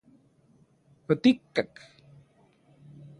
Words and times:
¿Otikkak...? 1.11 1.73